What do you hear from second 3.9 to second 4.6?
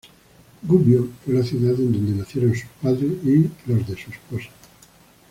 su esposa.